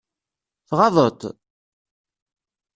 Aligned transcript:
Tɣaḍeḍ-t? 0.67 1.21